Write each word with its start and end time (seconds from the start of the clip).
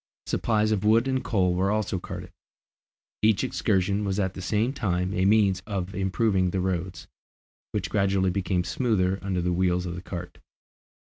Supplies 0.25 0.71
of 0.71 0.83
wood 0.83 1.07
and 1.07 1.23
coal 1.23 1.53
were 1.53 1.69
also 1.69 1.99
carted. 1.99 2.31
Each 3.21 3.43
excursion 3.43 4.03
was 4.03 4.19
at 4.19 4.33
the 4.33 4.41
same 4.41 4.73
time 4.73 5.13
a 5.13 5.25
means 5.25 5.61
of 5.67 5.93
improving 5.93 6.49
the 6.49 6.59
roads, 6.59 7.05
which 7.71 7.91
gradually 7.91 8.31
became 8.31 8.63
smoother 8.63 9.19
under 9.21 9.41
the 9.43 9.53
wheels 9.53 9.85
of 9.85 9.93
the 9.93 10.01
cart. 10.01 10.39